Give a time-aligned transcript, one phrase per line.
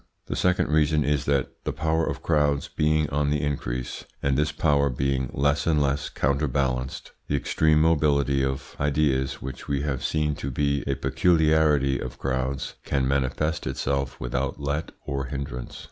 [0.25, 4.51] The second reason is that the power of crowds being on the increase, and this
[4.51, 10.33] power being less and less counterbalanced, the extreme mobility of ideas, which we have seen
[10.37, 15.79] to be a peculiarity of crowds, can manifest itself without let or hindrance.